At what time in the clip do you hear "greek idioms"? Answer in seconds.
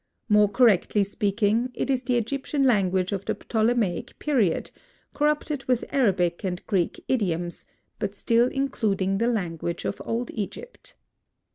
6.65-7.67